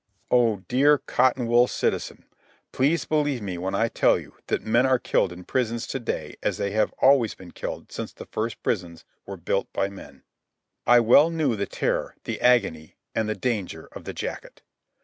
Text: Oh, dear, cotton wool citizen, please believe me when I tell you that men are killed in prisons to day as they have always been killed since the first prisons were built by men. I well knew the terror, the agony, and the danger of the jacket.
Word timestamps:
Oh, 0.31 0.63
dear, 0.67 0.97
cotton 0.97 1.45
wool 1.45 1.67
citizen, 1.67 2.25
please 2.71 3.05
believe 3.05 3.43
me 3.43 3.59
when 3.59 3.75
I 3.75 3.87
tell 3.87 4.17
you 4.17 4.35
that 4.47 4.63
men 4.63 4.83
are 4.83 4.97
killed 4.97 5.31
in 5.31 5.43
prisons 5.43 5.85
to 5.85 5.99
day 5.99 6.37
as 6.41 6.57
they 6.57 6.71
have 6.71 6.91
always 7.03 7.35
been 7.35 7.51
killed 7.51 7.91
since 7.91 8.11
the 8.11 8.25
first 8.25 8.63
prisons 8.63 9.05
were 9.27 9.37
built 9.37 9.71
by 9.71 9.89
men. 9.89 10.23
I 10.87 11.01
well 11.01 11.29
knew 11.29 11.55
the 11.55 11.67
terror, 11.67 12.15
the 12.23 12.41
agony, 12.41 12.95
and 13.13 13.29
the 13.29 13.35
danger 13.35 13.89
of 13.91 14.05
the 14.05 14.13
jacket. 14.13 14.63